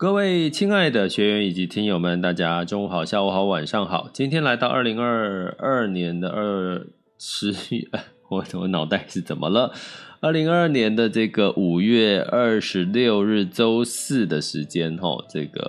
[0.00, 4.08] 各位亲爱的学员以及听友们，大家中午好、下午好、晚上好。
[4.14, 6.86] 今天来到二零二二年的二
[7.18, 7.86] 十月，
[8.30, 9.74] 我我脑袋是怎么了？
[10.20, 15.60] 二零二二年的这个五月二十六日周四的时间，哈，这个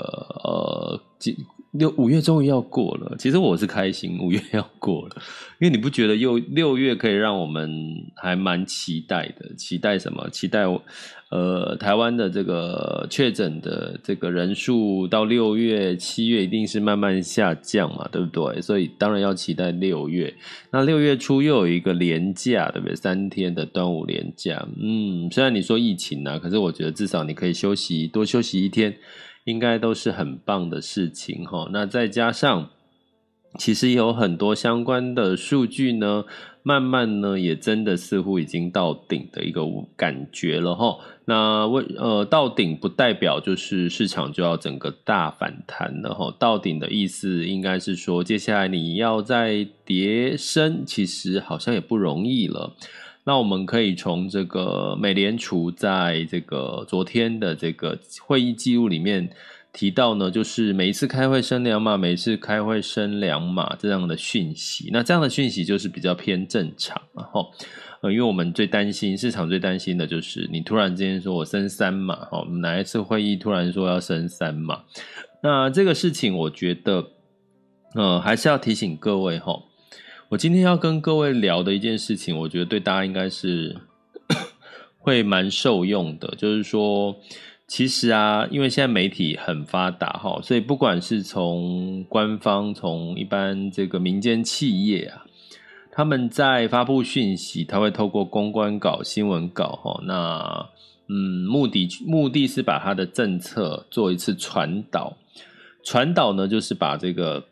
[0.45, 1.35] 呃，今
[1.71, 3.15] 六五月终于要过了。
[3.17, 5.15] 其实我是开心，五月要过了，
[5.59, 7.71] 因为你不觉得又六月可以让我们
[8.15, 9.53] 还蛮期待的？
[9.55, 10.29] 期待什么？
[10.29, 10.65] 期待。
[11.29, 18.61] 呃，台湾的这个确诊的这个人数到六月、七月一定是慢慢下降嘛，对不对？
[18.61, 20.33] 所以当然要期待六月。
[20.71, 22.93] 那六月初又有一个连假，对不对？
[22.97, 24.67] 三天的端午连假。
[24.77, 28.93] 嗯，虽然你说疫情啊，可是我觉得至少你可以休息，多休息一天，
[29.43, 31.69] 应该都是很棒的事情哈。
[31.71, 32.69] 那再加上，
[33.57, 36.25] 其实有很多相关的数据呢。
[36.63, 39.63] 慢慢呢，也真的似乎已经到顶的一个
[39.95, 40.99] 感觉了齁。
[41.25, 46.31] 那为呃到顶不代表就是市场就要整个大反弹了齁。
[46.37, 52.75] 到顶的意思应该是说，接下来你要再跌升，其实好像也不容易了。
[53.23, 59.29] 那我们可以从这个美联储在这个昨天的这个会议记录里面。
[59.73, 64.89] 提到呢，就是每一次开会升两码，每一次开会升两码这样的讯息。
[64.91, 67.49] 那这样的讯息就是比较偏正常，然后
[68.01, 74.83] 呃，因为我们最担心市场最担心的就是你突然之间说我升三码，哈，哪一次会议突然说要升三码？
[75.41, 77.07] 那这个事情我觉得，
[77.95, 79.57] 呃，还是要提醒各位哈，
[80.31, 83.75] 我今天要跟各位聊的一件事情，我觉得对大家应该是
[84.97, 87.17] 会蛮受用的，就是说。
[87.67, 95.23] 其实啊，因为现在媒体很发达哈，所以不管是从官方，从一般这个民间企业啊，
[95.89, 100.69] 他们在发布讯息，他会透过公关稿、新闻稿哈，那
[101.07, 105.15] 嗯，目的目的是把他的政策做一次传导，
[105.85, 107.43] 传导呢就是把这个。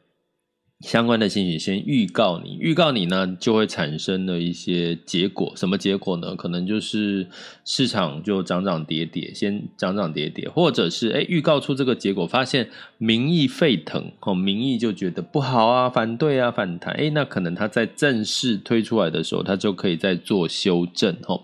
[0.79, 5.51] 相关的信息先预告你，预告你呢，就会产生了一些结果。
[5.57, 6.33] 什么结果呢？
[6.37, 7.27] 可能就是
[7.65, 21.43] 市场就涨涨跌跌，先涨涨跌跌，或者是诶预告出这个结果，发现民意沸腾，哦，民意就觉得不好啊，反对啊，反弹，诶那可能他在正式推出来的时候，他就可以再做修正，哦，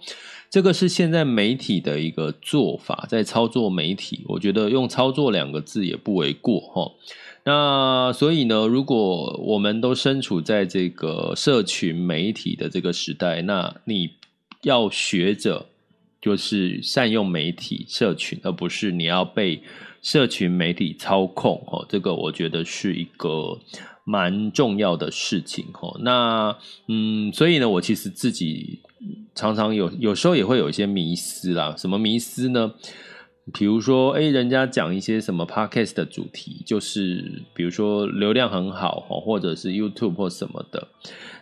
[0.50, 6.94] 这个是现在媒体的一个做法，在操作媒体，我觉得用操作两个字也不为过，哦。
[7.48, 14.10] 那所以呢，如果我们都身处在这个社群媒体的这个时代，那你
[14.64, 15.68] 要学着
[16.20, 19.62] 就是善用媒体社群，而不是你要被
[20.02, 21.86] 社群媒体操控哦。
[21.88, 23.60] 这个我觉得是一个
[24.04, 25.96] 蛮重要的事情哦。
[26.02, 26.58] 那
[26.88, 28.80] 嗯，所以呢，我其实自己
[29.36, 31.76] 常常有有时候也会有一些迷失啦。
[31.78, 32.74] 什么迷失呢？
[33.54, 40.88] 比如说，哎，人家讲一些什么 podcast 的主题，就是比如说流量很好哈，或者是 YouTube 或什么的。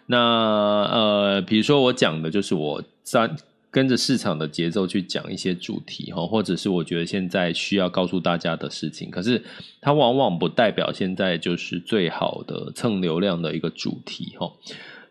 [0.07, 3.37] 那呃，比如说我讲的就是我三
[3.71, 9.41] 跟着市场的节奏去讲一些主题哈，或者是我觉得现在需要告诉大家的事情，可是
[9.79, 14.51] 它往往不代表现在就是最好的蹭流量的一个主题哈。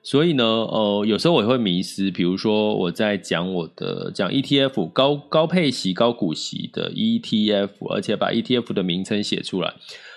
[0.04, 2.10] 所以呢，呃，有时候我也会迷失。
[2.10, 9.72] 比如说，我在讲我的讲 ETF 高高配息、高股息的 ETF，而且把 ETF 的名称写出来，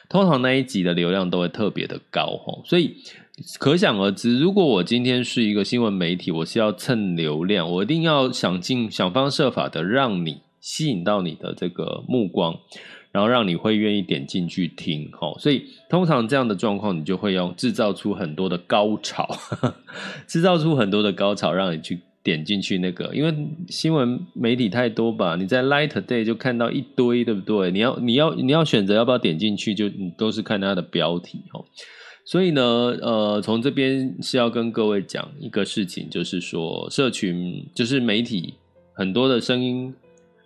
[0.09, 2.61] 通常那一集的流量都会特别的高哈。
[2.65, 2.95] 所以
[3.59, 12.57] 可想而知，如果我今天是一个新闻媒体，我是要蹭流量，我一定要想尽想方设法的让你吸引到你的这个目光。
[13.15, 19.25] 然后让你会愿意点进去听，吼，所以通常这样的状况，你就会用制造出很多的高潮，
[20.27, 23.33] 制造出很多的高潮，让你去点进去那个，因为
[23.69, 27.71] 新闻媒体太多吧，你在 Light Day 就看到一堆，对不对？
[27.71, 31.65] 你要你要你要选择要不要点进去，就你都是看它的标题，吼。
[32.25, 32.61] 所以呢，
[33.01, 38.55] 呃，从这边是要跟各位讲一个事情，就是说，社群就是媒体
[38.93, 39.93] 很多的声音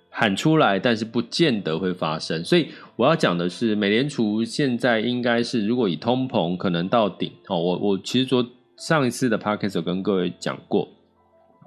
[0.09, 2.43] 喊出来，但是不见得会发生。
[2.43, 8.45] 所以我要讲的是，美联储现在应该是，如果以通膨可能到顶哦，我我其实昨
[8.77, 10.87] 上一次的 podcast 有跟各位讲过，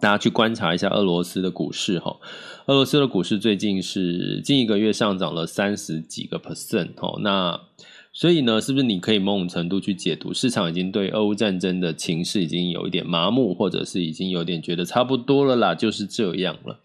[0.01, 2.17] 大家去观察一下俄罗斯的股市哈，
[2.67, 7.61] 俄罗斯的股市最近是近一个月上涨了三十几个 percent 哦，那。
[8.15, 16.79] 所以呢，是不是你可以某种程度去解读市场已经对俄乌战争的情势已经有一点麻木，或者是已经有点觉得差不多了啦，就是这样了。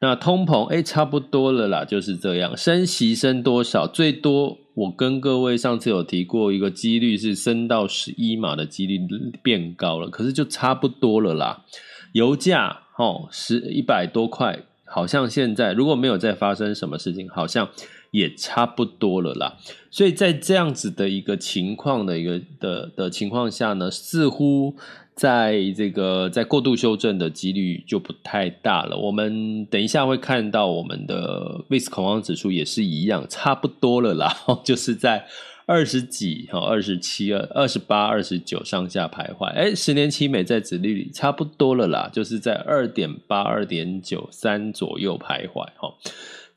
[0.00, 2.56] 那通膨，哎，差不多了啦，就是这样。
[2.56, 3.86] 升息升多少？
[3.86, 9.00] 最多我跟各位上次有提过一个几率是升到十一码的几率
[9.42, 11.64] 变高了，可是就差不多了啦。
[12.12, 17.68] 油价哦，十一百多块，好像现在如果没有再发生什么事情，好像。
[18.10, 19.56] 也差不多了啦，
[19.90, 24.74] 所以在这样子的一个情况的一个的的情况下呢，似乎
[25.14, 28.96] 在这个在过度修正的几率就不太大了。
[28.96, 34.32] 我们等一下会看到我们的 VIX 恐慌指数也是一样，差不多了啦，
[34.64, 35.26] 就是在
[35.66, 39.44] 二十几、二十七、二十八、二十九上下徘徊。
[39.48, 45.92] 哎，十年期美债殖利率差不多了啦，就是在二点八、二点九三左右徘徊哈。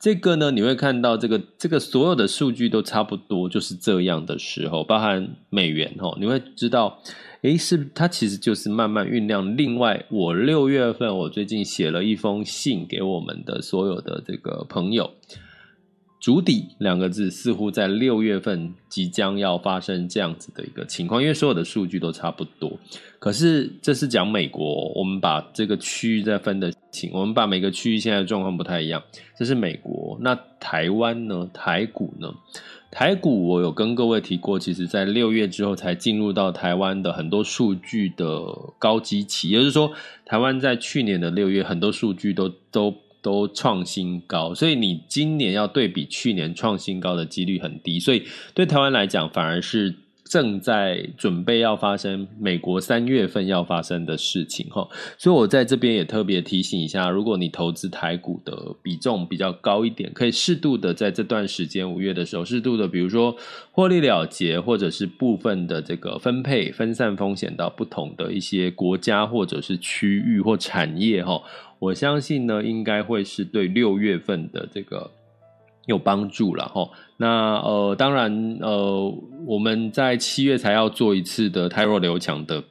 [0.02, 7.00] 这个呢，你会看到这个这个所有的数据都差不多，就是这样的时候，包含美元哦，你会知道，
[7.44, 9.56] 诶，是它其实就是慢慢酝酿。
[9.56, 15.12] 另外，我六月份我最近写了一封信给我们的所有的这个朋友。
[16.22, 22.72] 筑底两个字似乎在六月份即将要发生这样子的一个情况，因为所有的数据都差不多。
[23.18, 29.02] 可是这是讲美国，我们把这个区域再分得清，我们把每个区域现在的状况不太一样。
[29.36, 31.50] 这是美国，那台湾呢？
[31.52, 32.32] 台股呢？
[32.92, 38.46] 台股我有跟各位提过，其实在六月之后才进入到台湾的很多数据的
[38.78, 39.92] 高基期，也就是说，
[40.24, 42.94] 台湾在去年的六月很多数据都都。
[43.22, 48.24] 都创新高，所以你今年要对比去年创新高的几率很低，所以
[48.54, 49.96] 对台湾来讲，反而是
[50.32, 54.88] 正在准备要发生美国三月份要发生的事情哈。
[55.18, 63.36] 所以我在这边也特别提醒一下，如果你投资台股的比重比较高一点，可以适度的在这段时间五月的时候，适度的比如说
[63.74, 71.42] 获利了结，或者是部分的这个分配分散风险到不同的一些国家或者是区域或产业哈。
[71.80, 75.12] 我相信呢，应该会是对六月份的这个
[75.86, 76.90] 有帮助了哈。
[77.18, 79.14] 那呃，当然呃，
[79.46, 82.64] 我们在七月才要做一次的汰弱刘强的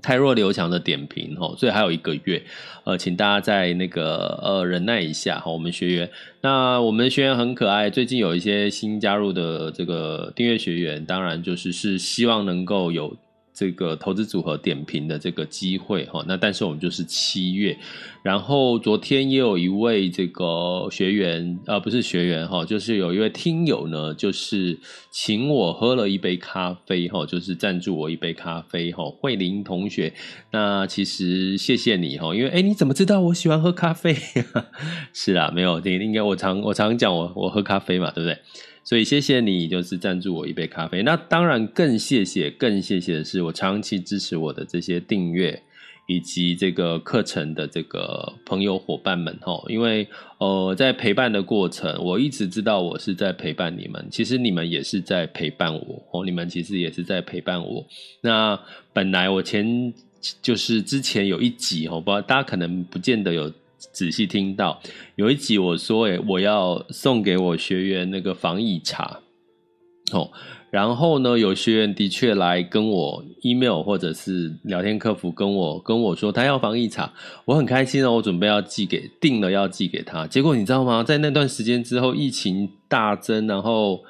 [0.00, 2.42] 汰弱刘强的点评哈，所以还有一个月，
[2.84, 5.50] 呃，请大家在那个呃忍耐一下哈。
[5.50, 6.10] 我们学员，
[6.40, 13.16] 那我们学员很可爱，最近有一些新加入的这个订阅学员，当然就是是希望能够有。
[13.54, 17.76] 这个投资组合点评的这个机会哈，那但是我们就是七月，
[18.22, 24.78] 然后昨天也有一位这个学员，呃，不是学员哈，就是有一位听友呢，就是
[25.10, 30.14] 请我喝了一杯咖啡哈，就是赞助我一杯咖啡哈，慧玲同学，
[30.50, 34.16] 那其实谢谢你哈，因为哎，你怎么知道我喜欢喝咖啡？
[35.12, 38.38] 是啊，没有，应该我常我常讲我我喝咖啡嘛，对不对？
[38.84, 41.02] 所以谢谢你，就是赞助我一杯咖啡。
[41.02, 45.62] 那当然更谢谢，更谢谢的是我长期支持我的这些订阅
[46.08, 49.62] 以及这个课程的这个朋友伙伴们哈。
[49.68, 50.08] 因为
[50.38, 54.04] 呃，在陪伴的过程，我一直知道我是在陪伴你们。
[54.10, 57.86] 其实你们也是在陪伴我哦，你们其实也是在陪伴我。
[58.20, 58.58] 那
[58.92, 59.94] 本来我前
[60.42, 63.52] 就是之前有一集哦，不知道大家可能不见得有。
[63.92, 64.80] 仔细听到
[65.16, 69.20] 有一集我说，诶，我要送给我学员那个防疫茶，
[70.12, 70.30] 哦，
[70.70, 77.12] 然后呢，有学员的确来跟我 email 或者是聊天客服跟我跟我说他要防疫茶，
[77.44, 81.02] 我很开心哦，我准备要寄给定了要寄给他，结果你知道吗？
[81.02, 84.00] 在那段时间之后，疫情大增，然后。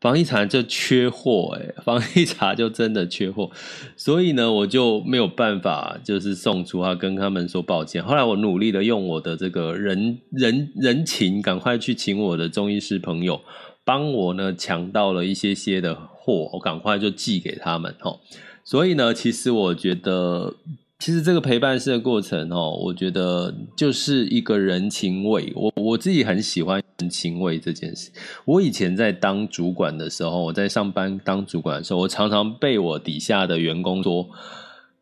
[0.00, 3.50] 防疫茶就缺货，诶， 防疫茶就真的缺货，
[3.96, 8.02] 所以呢，我就没有办法，就是送出啊，跟他们说抱歉。
[8.02, 13.42] 后来我努力的用我的这个人人人情，赶快去请我的中医师朋友
[13.84, 18.20] 帮我呢抢到了一些些的货，我赶快就寄给他们哦。
[18.64, 20.54] 所以呢，其实我觉得，
[20.98, 26.82] 其实这个陪伴式的过程哦，我觉得就是一个人情味，我我自己很喜欢。
[27.08, 28.10] 情味这件事。
[28.44, 34.28] 我以前在当主管的时候，我在上班当主管的时候，我常常被我底下的员工说。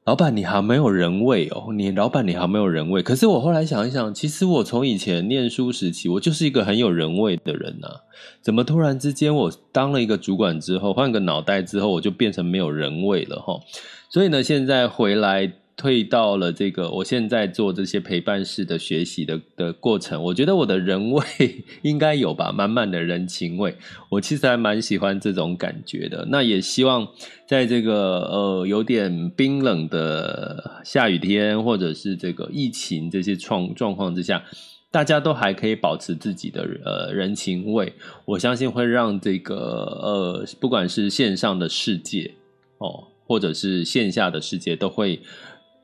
[0.05, 1.71] 老板，你还没有人味哦！
[1.75, 3.03] 你老板，你还没有人味。
[3.03, 7.89] 可是我后来想一想，其实我从以前念书时期，我就是一个很有人味的人呐。
[8.41, 13.61] 怎么突然之间，我当了一个主管之后，换个脑袋之后，我就变成没有人味了哈？
[14.09, 15.53] 所以呢，现在回来。
[15.79, 21.23] 退到了这个，我现在做这些陪伴式的学习的的过程，我觉得我的人味
[21.83, 23.77] 应该有吧，满满的人情味。
[24.11, 26.27] 我其实还蛮喜欢这种感觉的。
[26.31, 27.07] 那也希望
[27.47, 34.43] 在这个呃有点冰冷的下雨天，或者是这个疫情这些状状况之下，
[34.91, 37.93] 大家都还可以保持自己的呃人情味。
[38.25, 42.35] 我相信会让这个呃不管是线上的世界
[42.79, 45.21] 哦，或者是线下的世界，都会。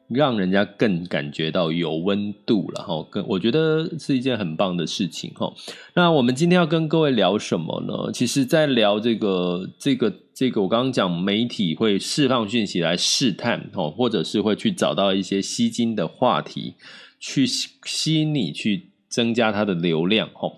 [0.08, 5.52] 让人家更感觉到有温度了哈，跟我觉得是一件很棒的事情哈。
[5.94, 8.12] 那我们今天要跟各位聊什么呢？
[8.12, 16.74] 其实，在聊这个、这个、这个，我刚刚讲媒体会释放讯息来试探哈，或者是会去找到一些吸金的话题，
[17.18, 20.52] 去吸引你，去增加它的流量哈。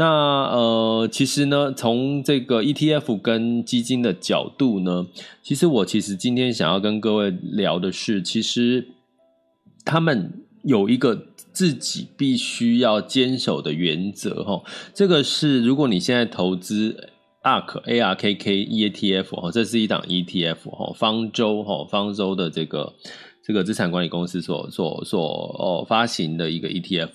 [0.00, 0.06] 那
[0.46, 5.06] 呃，其实呢，从这个 ETF 跟基金的角度呢，
[5.42, 8.88] 其实我其实今天想要跟各位聊的是，其实
[9.84, 14.62] 他们有一个自己必须要坚守的原则哈。
[14.94, 17.10] 这个是如果你现在投资
[17.42, 22.94] ARK ARKK ETF 哈，这是一档 ETF 哈，方舟哈，方舟的这个
[23.50, 25.20] 这个资产管理公司所所所
[25.58, 27.08] 哦发行的一个 ETF。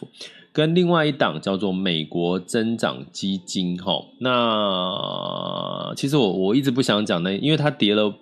[0.51, 8.13] 跟另外一档叫做美国增长基金，哈，那其实我我一直不想讲那，因为它跌了，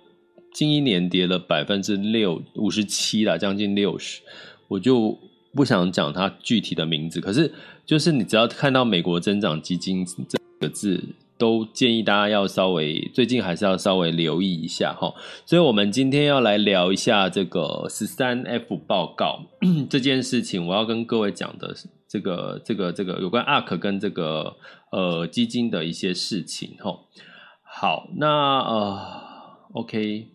[0.52, 4.20] 近一年跌了百分之六五十七了，将近六十，
[4.68, 5.18] 我就
[5.52, 7.20] 不想讲它具体的名字。
[7.20, 7.52] 可是
[7.84, 11.02] 就是你只要看到美国增长基金这个字，
[11.36, 15.12] 都建议大家要稍微最近还是要稍微留意一下哈。
[15.44, 19.40] 所以我们今天要来聊一下这个十三 F 报告
[19.90, 21.74] 这件事情，我要跟各位讲的。
[22.06, 24.54] 这个这个这个有关 ARK 跟这个
[24.92, 27.08] 呃基金的一些事情吼，
[27.64, 29.00] 好，那呃
[29.72, 30.28] ，OK。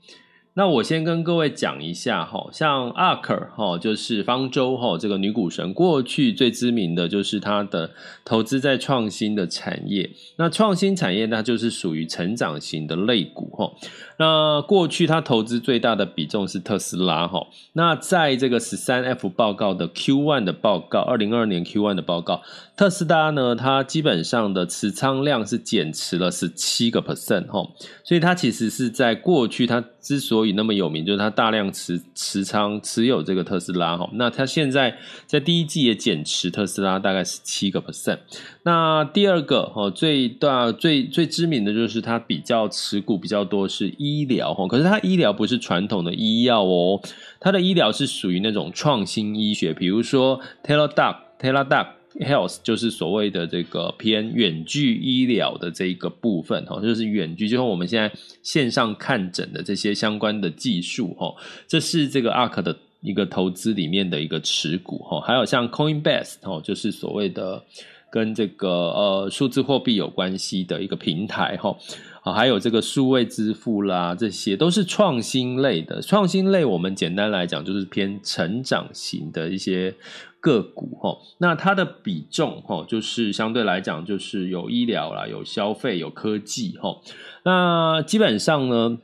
[0.60, 7.92] 那我先跟各位讲一下哈，像 ARK 哈，就是方舟哈，这个女股神过去最知名的就是她的
[8.26, 10.10] 投资在创新的产业。
[10.36, 13.72] 那创新产业那就是属于成长型的类股哈。
[14.18, 17.48] 那过去她投资最大的比重是特斯拉哈。
[17.72, 22.42] 那在这个十三 F 报告的 Q one 的报告，二零二二年 Q one 的报告，
[22.76, 27.66] 特斯拉呢，它基本上的持仓量是减持了十七个 percent 哈。
[28.04, 38.20] 所以它其实是在过去它之所以那么有名，就是他大量持持仓持有这个特斯拉哈，那他现在在第一季也减持特斯拉大概是七个 percent。
[38.64, 47.02] 那第二个哈，最大最最知名的就是他比较持股比较多是医疗哈，可是他医疗不是传统的医药哦，
[47.40, 58.12] 他的医疗是属于那种创新医学，比如说 Teladoc Teladoc Health 就是所谓的这个偏远距医疗的这一个部分哈，就是远距，就是我们现在
[58.42, 61.34] 线上看诊的这些相关的技术哈，
[61.68, 67.64] 这是这个 ARK 的一个投资里面的一个持股哈，还有像 Coinbase 哈，就是所谓的
[68.12, 71.78] 跟这个呃数字货币有关系的一个平台哈，
[72.24, 79.94] 啊，还有这个数位支付啦，这些都是创新类的，创新类我们简单来讲就是偏成长型的一些。
[80.42, 87.02] 个股哈，那它的比重哈，就是相对来讲，就是有医疗啦，有消费，有科技哈。
[87.44, 89.00] 那基本上呢，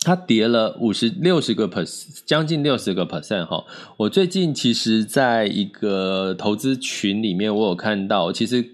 [0.00, 3.64] 它跌了五十六十个 percent，将近六十个 percent 哈。
[3.98, 8.64] 我最近其实在一个投资群里面，我有看到，其实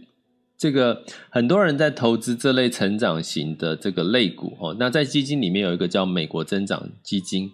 [0.56, 4.74] 这个很多人在投资这类成长型的这个类股哈。
[4.78, 7.50] 那在基金里面有一个叫美国增长基金。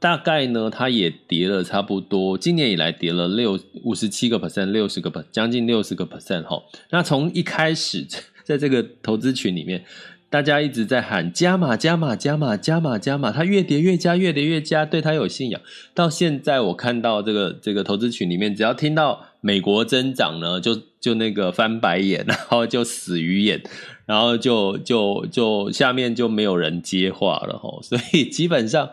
[0.00, 6.62] 大概呢，它也跌了差不多，今年以来跌了六五十七个 percent，六十个 percent，将近六十个 percent 哈。
[6.90, 8.06] 那从一开始
[8.44, 9.84] 在这个投资群里面，
[10.30, 15.60] 大家一直在喊加码加码加码加码加码，它越跌越加，越跌越加，对它有信仰。
[15.94, 23.60] 到现在我看到这个这个投资群里面，只要听到美国增长呢，就就那个翻白眼， 然后就死鱼眼，
[24.06, 27.80] 然后就就就下面就没有人接话了哈。
[27.82, 28.90] 所以基本上。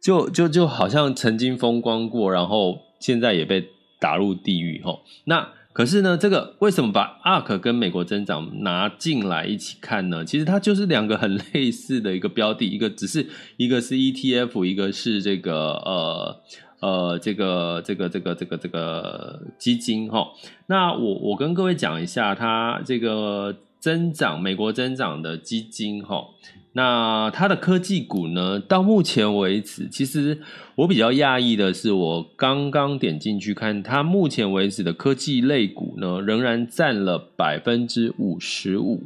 [0.00, 5.02] 就就就好像曾经风光过，然后现在也被打入地狱吼。
[5.24, 10.24] 那可是呢，这个为什么把 ARK 跟美国增长拿进来一起看呢？
[10.24, 13.26] 其实它就是两个很类似的一个标的，一个只是
[13.56, 16.40] 一个是 ETF，一个是这个呃
[16.80, 20.26] 呃这个这个这个这个这个基金哈。
[20.66, 26.24] 那我我跟各位讲一下，它这个增长美国增长的基金哈。
[26.72, 28.60] 那它的科技股呢？
[28.60, 30.40] 到目前为止，其实
[30.76, 39.02] 我比较讶异的是，我刚刚点进去看，它目前为止的科技类股呢，仍然占了百分之五十五。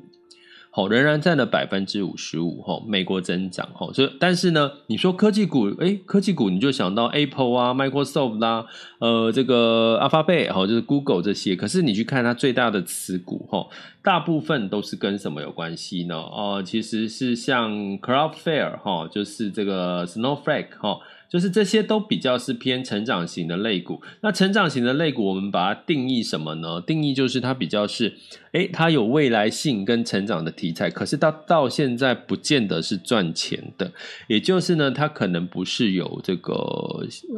[0.77, 8.67] 好，仍然占了百分之五十五，哈，美国增长，哈，所以但是呢，你说科技股，诶，科技股你就想到 Apple 啊、Microsoft 啦、啊，
[8.99, 13.69] 呃，这个 Alphabet，哈，就是 Google 这些，可是你去看它最大的持股，哈，
[14.03, 16.17] 大部分都是跟什么有关系呢？
[16.17, 20.99] 哦、其实是像 Cloudflare，哈，就是这个 Snowflake，哈。
[21.35, 24.01] 就是这些都比较是偏成长型的类股。
[24.21, 26.81] 那成长型的类股，我们把它定义什么呢？
[26.81, 28.15] 定义就是它比较是，
[28.53, 33.91] 诶，它有未来性跟成长的题材，可是它到现在不见得是赚钱的。
[34.29, 36.55] 也就是呢，它可能不是有这个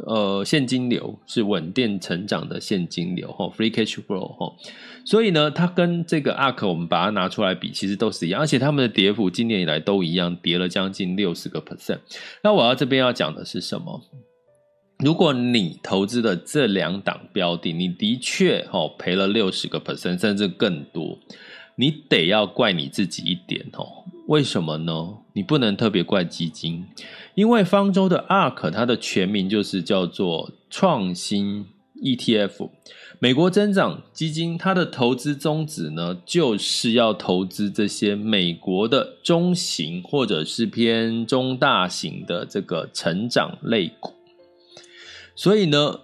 [0.05, 4.53] 呃现金流，是稳定成长的现金流哈，free cash flow 哈。
[5.05, 11.97] 所以呢，它跟这个 ARK 我们把它拿出来比，其实都是一样，而且他们的跌幅今年以来都一样，跌了将近六十个 percent。
[12.43, 13.86] 那我要这边要讲的是什么
[14.99, 21.19] 如果你投资的这两档标的，你的确哦赔了六十个 percent，甚至更多，
[21.75, 24.05] 你得要怪你自己一点哦。
[24.27, 25.19] 为什么呢？
[25.33, 26.85] 你不能特别怪基金，
[27.35, 31.67] 因为方舟的 ARK 它的全名就是叫做创新
[32.01, 32.69] ETF。
[33.19, 44.13] 美国增长基金，它的投资宗旨呢，就是要投资这些美国的中型或者是偏中大型的这个成长类股。
[45.35, 46.01] 所以呢，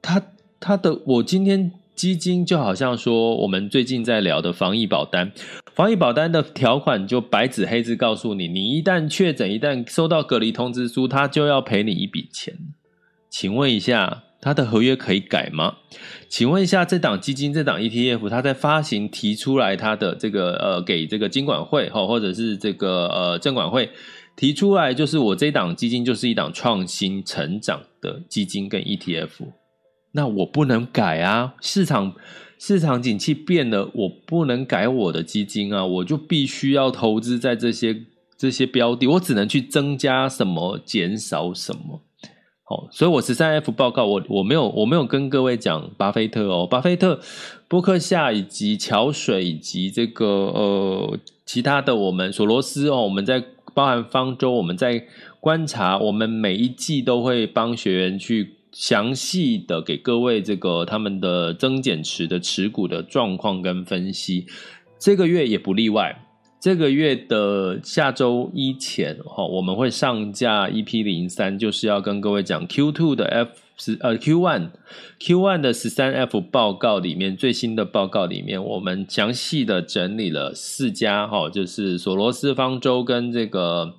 [0.00, 0.22] 它
[0.60, 5.32] 它的我今天基金就好像说，我们最近在聊的防疫保单，
[5.74, 12.56] 防疫保单的条款就白纸黑字告诉你，你一旦确诊，一旦收到隔离通知书，它就要赔你一笔钱。
[13.28, 14.22] 请问一下。
[14.42, 15.76] 它的合约可以改吗？
[16.28, 23.88] 请问一下，这档基金、这档 ETF，它在发行提出来，它的这个呃，给这个金管会哈，或者是这个呃证管会
[24.34, 29.28] 提出来，就是我这档基金就是一档创新成长的基金跟 ETF，
[30.10, 32.14] 那我不能改啊，市场
[32.58, 37.96] 市场景气变了，我不能改我的基金啊，我就必须要投资在这些
[38.36, 42.02] 这些标的，我只能去增加什么，减少什么。
[42.90, 47.20] 所以，我十三 F 报告，我我没有我没有跟各位讲巴菲特哦，巴菲特、
[47.68, 53.42] 波克夏以及桥水以及这个呃其他的我们索罗斯哦，我们在
[53.74, 55.04] 包含方舟，我们在
[55.40, 64.46] 观察，我们每一季都会帮学员去详细的给各位这个他们的增减持的持股的状况跟分析，
[64.98, 66.26] 这个月也不例外。
[66.62, 74.70] 这个月的下周一前，哈，我们会上架 EP 零三，就是要跟各位讲 Q two 的 F 十呃 Q one
[75.18, 83.94] Q one 的十三 F 报告里面最新的报告里面，我们详细的整理了四家哈，就是索罗斯方舟跟这个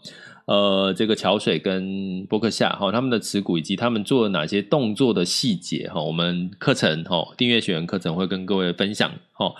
[0.45, 9.53] 呃这个桥水跟波克夏哈，他们的持股以及他们做了哪些动作的细节哈，我们课程哈订阅学员课程会跟各位分享哈。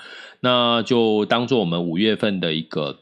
[0.46, 3.00] 那就当做我们五月份的一个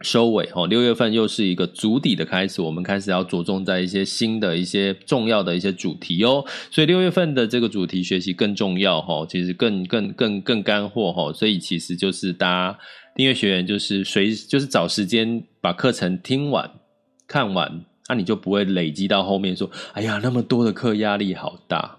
[0.00, 12.78] 收尾哦，六月份又是一个足底的开始，我们开始要着重在一些新的一些重要的一些主题哦，所以六月份的这个主题学习更重要哈，其实更更更更干货哈，所以其实就是大家
[13.14, 16.68] 订阅学员就是随就是找时间把课程听完
[17.28, 21.98] 看完，那你就不会累积到后面说，哎呀那么多的课压力好大，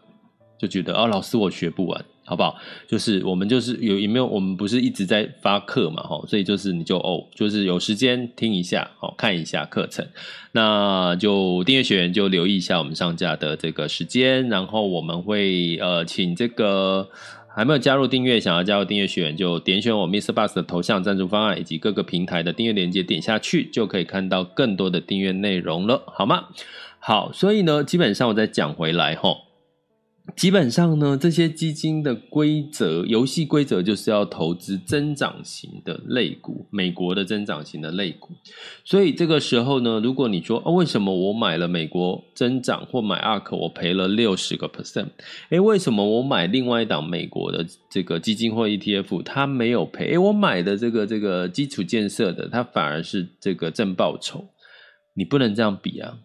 [0.59, 2.03] 就觉得哦老师我学不完。
[2.25, 2.57] 好不好？
[2.87, 4.25] 就是我们就是有有没有？
[4.25, 10.07] 我们不是一直在发课嘛，哈，所以就是你就哦，就是有时间听一下，哦，看一下课程，
[10.53, 17.09] 那就订阅学员就留意一下我们上架的这个时间，然后我们会呃请这个
[17.47, 26.45] 还没有加入订阅，想要加入订阅学员就点选我 MixerBox 的头像赞助方案以及各个平台的订阅链接，点下去就可以看到更多的订阅内容了，好吗？
[26.99, 29.37] 好，所以呢，基本上我再讲回来，哈。
[30.37, 38.29] 基本上呢，这些基金的规则、游戏规则就是要投资增长型的类股，美国的增长型的类股。
[38.85, 45.09] 所以这个时候呢，如果你说，哦，为什么我买了美国增长或买 ARK，我赔了六十个 percent？
[45.49, 50.11] 诶，为什么我买另外一档美国的这个基金或 ETF，它没有赔？
[50.11, 54.45] 诶，我买的这个这个基础建设的，它反而是这个正报酬。
[55.15, 56.17] 你不能这样比啊。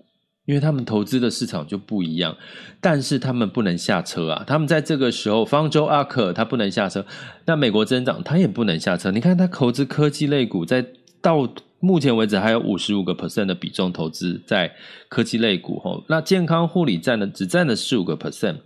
[0.49, 2.35] 因为他们投资的市场就不一样，
[2.81, 4.45] 但是他们不能下车啊！
[4.47, 7.05] 他们在这个时候，方舟阿克他不能下车，
[7.45, 9.11] 那美国增长他也不能下车。
[9.11, 10.87] 你看他投资科技类股，在
[11.21, 11.47] 到
[11.81, 14.75] 目前为止还有五十五个 percent 的比重投资在
[15.11, 18.57] 科技类股吼，那健康护理占了只占了十五个 percent。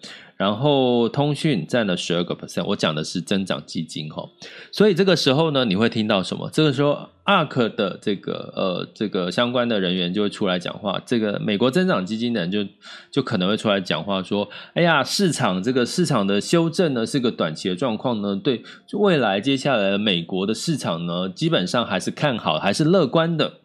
[0.42, 4.28] 然后通讯占了十二个 percent，我讲的是增长基金哈，
[4.72, 6.50] 所以这个时候呢，你会听到什么？
[6.52, 12.66] 这个时候，ARK 的这个呃这个相关的人员就会出来讲话，这个美国增长基金的人就
[13.12, 23.61] 就可能会出来讲话说，哎呀，市场这个市场的修正呢是个短期的状况呢，对，未来接下来美国的市场呢，基本上还是看好，还是乐观的。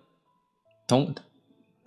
[0.87, 1.15] 同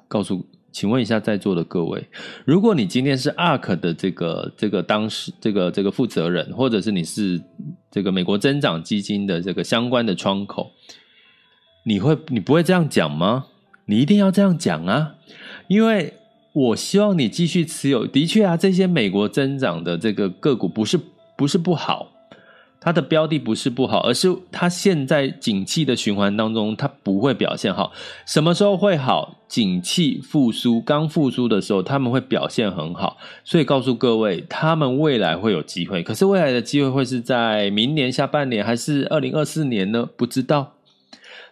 [0.09, 0.50] 告诉。
[0.73, 2.09] 请问一下，在座的各位，
[2.45, 7.41] 如果你今天是 ARK 的这个这个当时这个这个负责人，或者是你是
[7.91, 10.71] 这个美国增长基金的这个相关的窗口，
[11.85, 13.47] 你会你不会这样讲吗？
[13.87, 15.17] 你一定要这样讲啊！
[15.67, 16.15] 因为
[16.53, 18.07] 我希望你继续持有。
[18.07, 20.97] 的确啊，这些美国增长的这个个股不是
[21.37, 22.13] 不是不好。
[22.81, 27.93] 它的标的不是不好，而是它现在景气的循环当中，它不会表现好。
[28.27, 29.37] 什么时候会好？
[29.47, 33.17] 景气复苏，刚复苏的时候，他们会表现很好。
[33.43, 36.05] 所以告诉各位，他们未来会有机会。
[36.05, 40.09] 可是未来的机会会是在明年下半年，还是二零二四年呢？
[40.17, 40.75] 不知道。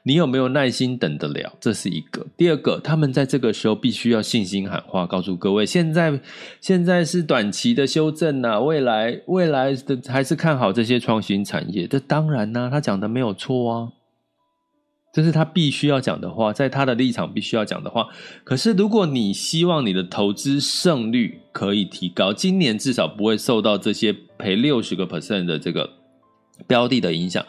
[0.05, 1.53] 你有没有耐心等得了？
[1.61, 2.27] 这是一个。
[2.37, 6.21] 第二个，他们在这个时候必须要信心喊话，告诉各位，现在
[6.61, 11.87] 现在是短期的修正呐，未来未来的还是看好这些创新产业。
[11.87, 13.89] 这当然呢，他讲的没有错啊，
[15.13, 18.09] 这是他必须要讲的话，在他的立场必须要讲的话。
[18.45, 25.91] 可是，如果你希望你的投资胜率可以提高，今年至少不会受到这些赔六十个 percent 的这个
[26.67, 27.45] 标的的影响。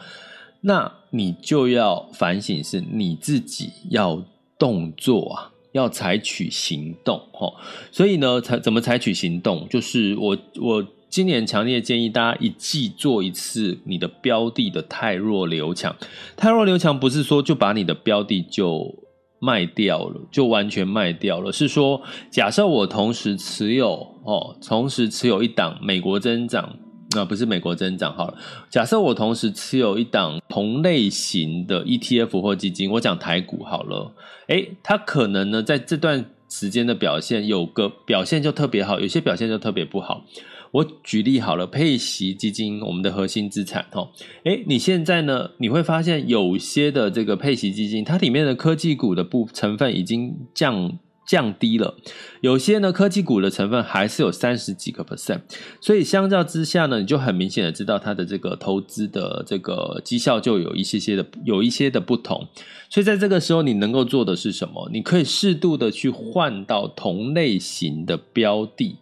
[0.62, 4.22] 那你就要反省，是你自己要
[4.58, 7.54] 动作啊，要采取行动齁。
[7.90, 9.66] 所以呢，采怎么采取行动？
[9.68, 15.96] 就是我我今年强烈建议大家一季做一次你的标的的汰弱留强。
[16.36, 18.94] 汰弱留强不是说就把你的标的就
[19.40, 21.50] 卖掉了，就完全卖掉了。
[21.50, 23.94] 是说，假设我同时持有
[24.24, 26.76] 哦，同时持有一档美国增长。
[27.14, 28.38] 那、啊、不是美国增长好了。
[28.70, 34.12] 假设我同时持有一档同类型的 ETF 或基金，我讲台股好了。
[34.48, 40.24] 诶，它可能呢在这段时间的表现有个表现就特别好，有些表现就特别不好。
[40.72, 44.10] 我举例好了，配息基金，我们的核心资产哦。
[44.44, 50.98] 诶，你现在呢，你会发现有些的这个配息基金，它里面的科技股的部成分已经降。
[51.30, 51.94] 降低了，
[52.40, 55.42] 有些呢科技股的成分还是有三十几个 percent，
[55.80, 62.48] 所以相较之下呢，你就很明显的知道它的这个投资的这个绩效就有一些些的有一些的不同，
[62.88, 64.90] 所以在这个时候你能够做的是什么？
[64.92, 68.96] 你可以适度的去换到同类型的标的，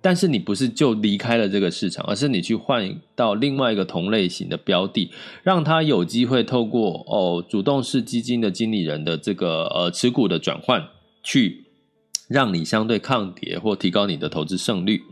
[0.00, 5.10] 但是你不是就离开了这个市场，而是你去换到另外一个同类型的标的，
[5.42, 10.86] 让它有机会透过哦主动式基金的经理人的这个呃持股的转换
[11.24, 11.64] 去。
[12.32, 15.02] 让你相对抗跌或提高你的投资胜率。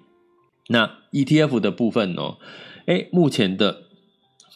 [0.68, 2.36] 那 ETF 的部分呢？
[2.86, 3.82] 诶，目前的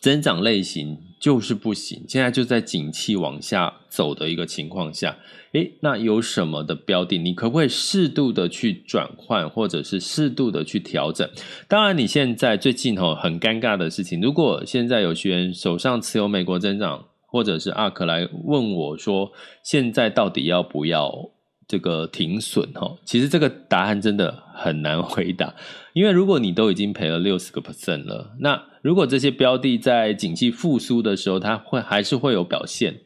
[0.01, 5.17] 增长类型就是不行，现在就在景气往下走的一个情况下。
[5.53, 7.19] 诶，那有什么的标的？
[7.19, 11.29] 你可不可以适度的去转换，或者是适度的去调整？
[11.69, 21.31] 当然，你现在最近哦很尴尬的事情，如果现在有学员手上持有美国增长或者是阿克来问我说，现在到底要不要？
[21.67, 25.55] 这个停损哈，其实这个答案真的很难回答，
[25.93, 33.01] 因为如果你都已经赔了六十个 percent 了，那如果这些标的在景气复苏的时候，它会还是会有表现，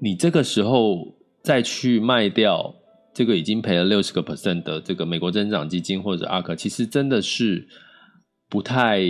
[0.00, 2.74] 你这个时候再去卖掉
[3.12, 7.68] 这个已经赔了六十个 percent 的这个美国增长基金或者阿克其实真的是
[8.48, 9.00] 不太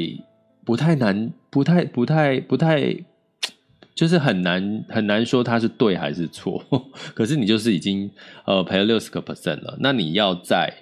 [0.64, 3.04] 不太难，不太不太不太。
[3.96, 6.62] 就是很难很难说它是对还是错，
[7.14, 8.08] 可是你就是已经
[8.44, 10.72] 呃赔了六十个 percent 了，那你要再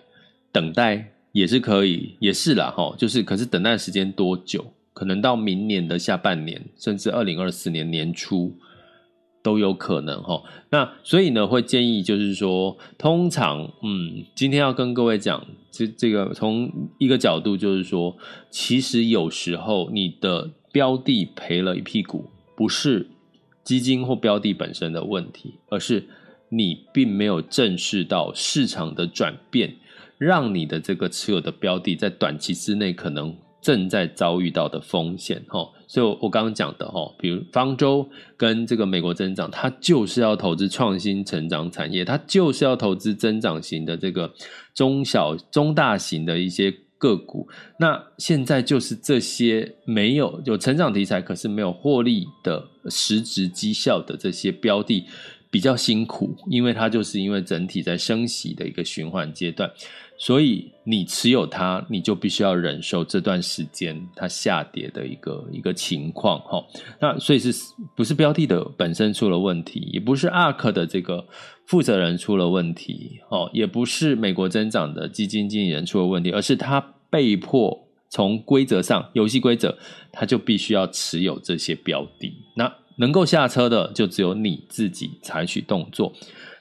[0.52, 4.66] 等待也是可以，也是啦哈，就是可是等待时间多久？
[4.92, 8.56] 可能到明年的下半年，甚至二零二四年年初
[9.42, 10.42] 都有可能哈。
[10.70, 18.16] 那所以呢，会建议就是说，通常嗯，今天要跟各位讲这这个从一个角度就是说，
[18.50, 22.30] 其实有时候你的标的赔了一屁股。
[22.56, 23.08] 不是
[23.62, 26.06] 基金或标的本身的问题，而是
[26.48, 29.76] 你并没有正视到市场的转变，
[30.18, 35.68] 让你的这个持有的标的在短期之内可能正在遭遇到的风险哈。
[35.86, 44.32] 所以我刚刚讲的哈，比如方舟跟这个美国增长，它就是要投资创新成长产业，它就是要投资增长型的这个
[44.74, 46.74] 中小中大型的一些。
[46.98, 55.04] 个股，那现在就是这些没有有成长题材，可是没有获利的实质绩效的这些标的
[55.50, 59.70] 比较辛苦，因为它就是因为整体在升息的一个循环阶段，
[60.24, 66.64] 所以你持有它，你就必须要忍受这段时间它下跌的一个一个情况哈。
[66.98, 67.52] 那所以是
[67.94, 71.26] 不是标的的本身出了问题，也不是 ARK 的这个。
[71.66, 79.74] 负责人出了问题，哦，也不是美国增长的基金经理人出了问题，而是他被迫从规则上，游戏规则，
[80.12, 86.12] 他就必须要持有这些标的，那能够下车的就只有你自己采取动作。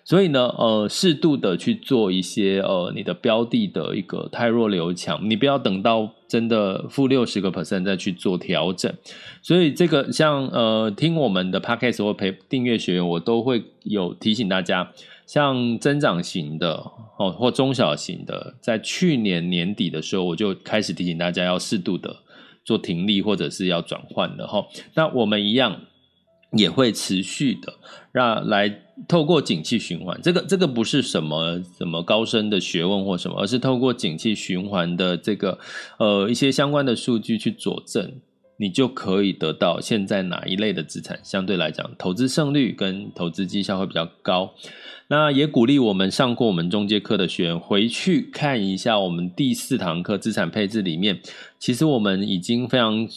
[0.05, 8.93] 所以呢，呃，适度的去做一些呃，你的标的的一个太弱留强，你不要等到真的负六十个 percent 再去做调整。
[9.41, 14.91] 所以这个像呃，听我们的 podcast 或陪订阅学员，我都会有提醒大家，
[15.25, 16.73] 像增长型的
[17.17, 22.17] 哦或中小型的，在去年年底的时候，我就开始提醒大家要适度的
[22.65, 24.65] 做停利或者是要转换的哈。
[24.95, 25.79] 那我们一样。
[26.55, 27.73] 也会持续的
[28.11, 35.59] 让来透过景气循环，这个这个不是什么什么高深的学问或什么，而是透过景气循环的这个
[35.99, 38.13] 呃一些相关的数据去佐证，
[38.57, 44.53] 你就可以得到现在哪一类的资产相对来讲投资胜率跟投资绩效会比较高。
[45.09, 51.19] 那也鼓励我们上过我们中介课的学员回去看一下我们第四堂课资产配置里面，
[51.59, 53.07] 其实我们已经非常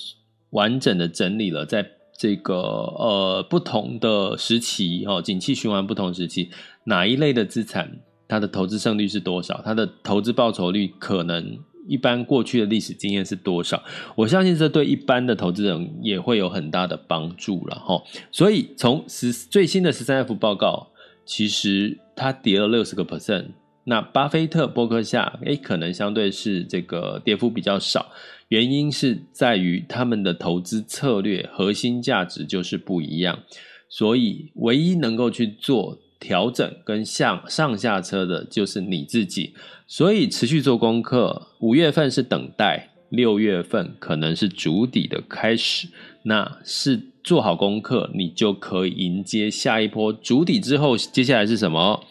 [0.51, 1.96] 完整的整理了在。
[2.19, 6.51] 这个呃，不同的时期哦，景气循环不同时期，
[6.85, 9.61] 哪一类的资产它的投资胜率是多少？
[9.65, 13.83] 它的投资报酬率可能一般过去的历史经验是多少？
[14.17, 18.03] 我相信这对一般的投资人也会有很大的帮助了哈。
[18.33, 20.89] 所以从十最新的十三 F 报告，
[21.25, 23.47] 其实它跌了六十个 percent。
[23.85, 28.07] 那巴菲特、波克夏，诶，可能相对是这个跌幅比较少。
[28.49, 33.41] 原因是在于他们的投资策略核心价值就是不一样，
[33.89, 39.55] 所以唯一能够去做调整跟向上下车的就是你自己。
[39.89, 45.89] 所以持续做功课，五月份是等待，六月份可能是主底的开始。
[46.23, 52.05] 那是做好功课，你就可以迎接下一波主底之后，接下来是什么？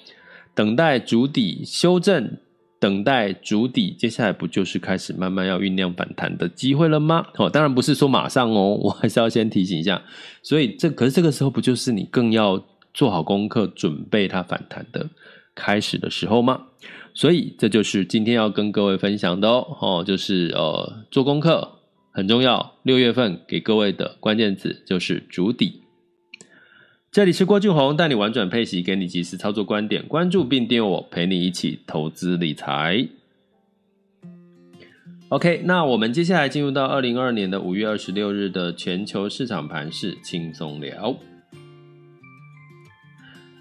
[0.54, 2.38] 等待主底修正。
[2.86, 7.26] 等待主底，接下来不就是开始慢慢要酝酿反弹的机会了吗？
[7.36, 10.04] 哦，当然不是说马上哦， 我还是要先提醒一下。
[10.44, 15.10] 所以这可是这个时候不就是你更要做好功课，准备它反弹的
[15.56, 16.62] 开始的时候吗？
[17.16, 21.80] 所以这就是今天要跟各位分享的哦，哦，就是呃做功课
[22.12, 22.76] 很重要。
[22.84, 25.82] 六月份给各位的关键词就是主底。
[27.16, 30.06] 这里是郭俊宏，带你玩转配息，给你及时操作观点。
[30.06, 33.08] 关注并订阅我，陪你一起投资理财。
[35.30, 41.16] OK，那我们接下来进入到二零二二年的五月二十六日的全球市场盘势轻松聊。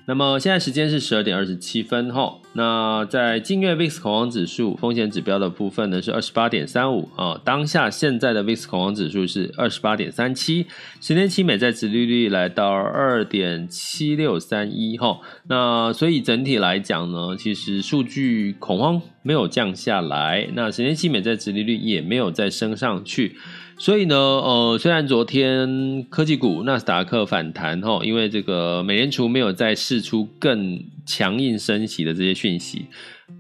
[0.06, 2.38] 那么现在时间是十二点二十七分哈。
[2.52, 7.40] 那在近月 VIX 恐慌指数风险指标的部分呢，是二十八点三五啊。
[7.42, 10.66] 当下现在的 VIX 恐慌指数是二十八点三七，
[11.00, 15.20] 十年期美债殖利率来到二点七六三一哈。
[15.48, 23.37] 那所以整体来讲呢，其实数据恐慌没有降下来，那十年期美债殖利率也没有再升上去。
[23.76, 32.87] 所以呢，呃，虽然昨天科技股纳斯达克反弹齁，因为这个美联储没有再释出更强硬升息的这些讯息，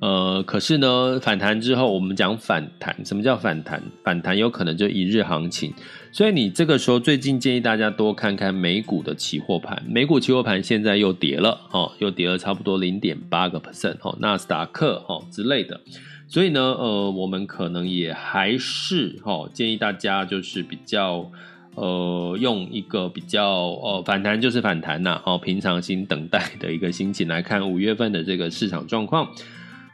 [0.00, 3.80] 呃，可是呢，反弹之后，我们讲反弹，什么叫反弹？
[4.02, 5.72] 反弹有可能就一日行情，
[6.14, 15.80] 所以你这个时候最近建议大家多看看美股的期货盘，美股期货盘现在又跌了，哦，又跌了差不多零点八个 percent，哦，纳斯达克，哦之类的。
[16.28, 21.28] 所以呢，呃，我们可能也还是哈、哦，建议大家就是比较，
[21.74, 29.28] 呃，用一个比较，呃，反弹就是反弹呐，哦，平常心等待的一个心情来看五月份的这个市场状况。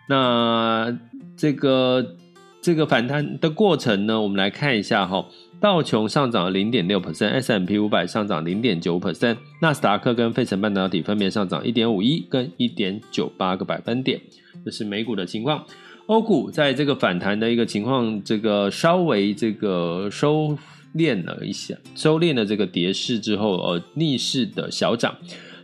[0.07, 0.95] 那
[1.35, 2.17] 这个
[2.61, 5.25] 这个反弹的过程呢，我们来看一下哈、
[5.61, 14.19] 道琼上涨了零点六 percent，S&P 五百上涨零点九 percent，纳斯达克跟费城半导体分别上涨一点五一跟一点九八个百分点，
[14.65, 15.63] 这是美股的情况。
[16.07, 20.57] 欧股在这个反弹的一个情况，这个稍微这个收
[20.95, 25.15] 敛了一下，收敛了这个跌势之后，呃，逆势的小涨。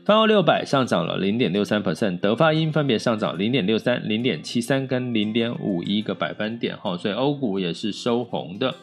[0.04, 8.74] 泛欧六百上涨了零点六三 percent，德发英分别上涨零点六三、零点七三跟零点五一个百分点，哈，所以欧股也是收红的。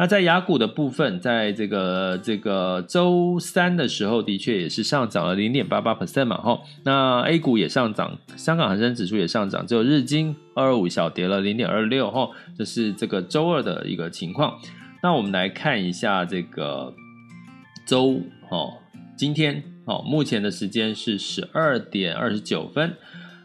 [0.00, 6.58] 那在雅股的部分，在这个这个周三的时候，的确也是上涨了零点八八 percent 嘛，哈。
[6.84, 14.58] 那 A 股也上涨，香港恒生指数也上涨，只有日经二二五小跌了零点二六，哈，这是这个周二的一个情况。
[15.02, 16.94] 那我们来看一下这个
[17.86, 18.72] 周，哦，
[19.18, 22.96] 今天，哦，目前的时间是十二点二十九分。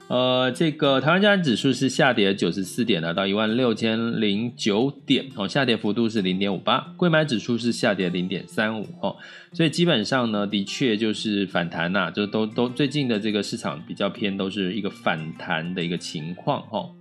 [0.08, 6.94] 呃，这个台湾加权指数是下跌九十四点，来到一万六千零九点，哦，下跌幅度是零点五八。
[6.96, 9.16] 柜买指数是下跌零点三五，哦，
[9.52, 16.92] 所以基本上呢，的确就是反弹呐、就都都最近的这个市场比较偏都是一个反弹的一个情况，哦。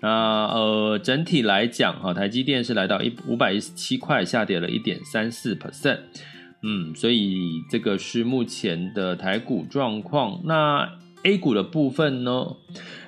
[0.00, 5.98] 那呃，整体来讲，哈，台积电是来到一五百一十七块，下跌了一点三四 percent，
[6.62, 10.40] 嗯，所以这个是目前的台股状况。
[10.44, 10.88] 那
[11.24, 12.56] A 股的部分呢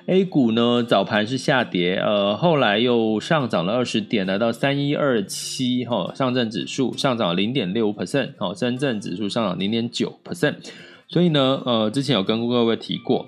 [0.05, 6.13] ？A 股呢早盘是下跌，呃，后来又上涨了二十点，来到三一二七哈。
[6.15, 10.55] 上证指数上涨零点六 percent，哦，深圳指数上涨零点九 percent。
[11.07, 13.25] 所以呢，呃，之前有跟各位提过，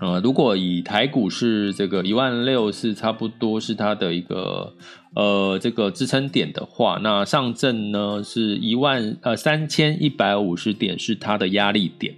[0.00, 4.74] 呃，如果以台股是这个一万六是差不多是它的一个
[5.14, 12.14] 呃这个支撑点的话，那上证呢是一万呃三千一百五十点是它的压力点。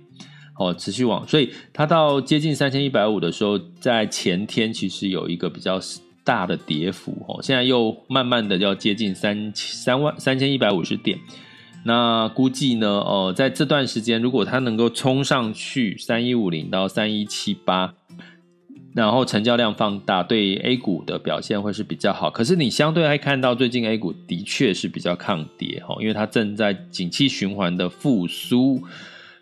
[0.59, 5.81] 哦，持续往，所以它到接近三千一百五的时候，在前天其实有一个比较
[6.25, 11.16] 大的跌幅，哦，现在又慢慢的要接近三三万三千一百五十点，
[11.85, 17.94] 那估计呢，哦，在这段时间，如果它能够冲上去三一五零到三一七八，
[18.94, 22.31] 然后成交量放大，对 A 股的表现会是比较好。
[22.31, 28.83] 可是你相对还看到最近 A 股的确是比较抗跌，哦，因为它正在景气循环的复苏。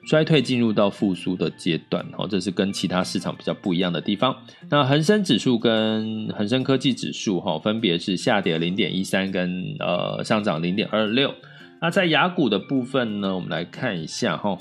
[0.07, 4.37] 衰退进入到复苏的阶段，哦，这是跟其他市场比较不一样的地方。
[4.71, 11.35] 那恒生指数跟恒生科技指数，哈，分别是下跌零点一三跟呃上涨零点二六。
[11.83, 14.57] 那在雅股的部分呢，我们来看一下哈，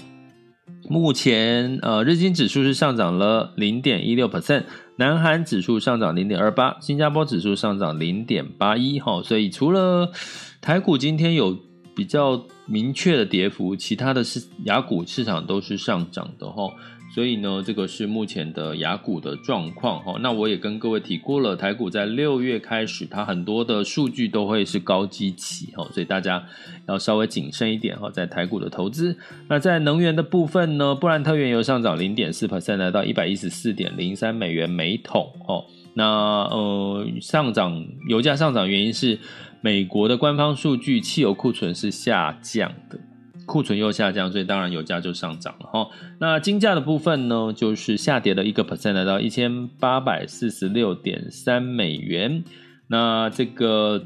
[0.89, 4.63] 目前呃日经指数是上涨了零点一六 percent，
[4.97, 10.11] 南韩指数上涨零点二八，新加坡指数上涨零点八一，哈，所以除了
[10.59, 11.55] 台股今天有
[11.95, 16.73] 比较明确的跌幅，其他的是雅股市场都是上涨的哈，
[17.13, 20.17] 所以呢，这个是目前的雅股的状况哈。
[20.19, 26.43] 那我也跟各位提过了，台股在六月开始，它很多的数据都会是高基期哈，所以大家
[26.87, 29.15] 要稍微谨慎一点哈，在台股的投资。
[29.47, 35.65] 那在能源的部分呢，布兰特原油上涨零点四 percent，来到一百一十四点零三美元每桶哦。
[35.93, 39.19] 那呃，上涨油价上涨原因是。
[39.65, 42.99] 美国的官方数据，汽油库存是下降的，
[43.47, 45.89] 库存又下降，所以当然油价就上涨了哈。
[46.19, 52.43] 那金价的部分呢，就是下跌了一个 percent，来到一千八百四十六点三美元。
[52.89, 54.05] 那这个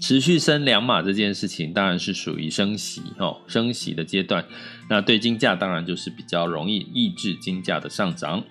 [0.00, 4.46] 持续升两码这件事情，当然是属于升息哦，升息的阶段。
[4.88, 8.42] 那对金价当然就是比较容易抑制金价的上涨。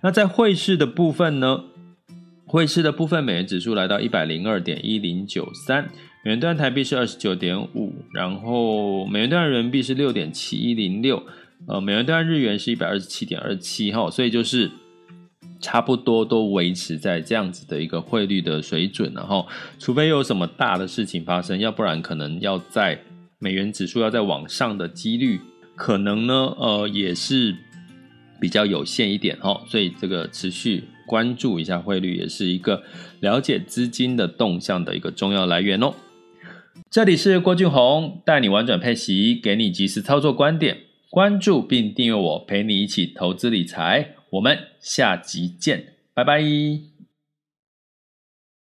[0.00, 1.64] 那在汇市的部分呢？
[2.52, 5.84] 汇市的部分，美元指数来到一百零二点一零九三，
[6.22, 11.22] 美元兑台币是二十九点五，然后美元兑人民币是六点七一零六，
[11.66, 14.70] 呃，美元兑日元是一百二十七点二七哈，所以就是
[15.62, 23.02] 差不多都维持在这样子的一个汇率的水准，然后除非有什么大的事情发生，要不然可能要在
[23.38, 25.40] 美元指数要再往上的几率，
[25.74, 27.56] 可能呢，呃，也是
[28.38, 30.84] 比较有限一点哈，所以这个持续。
[31.06, 32.82] 关注一下汇率，也是一个
[33.20, 35.94] 了解资金的动向的一个重要来源哦。
[36.90, 40.78] 这里是郭俊宏，带你玩转配息，给你及时操作观点。
[41.10, 44.14] 关注并订阅我，陪你一起投资理财。
[44.30, 46.91] 我们下集见，拜拜。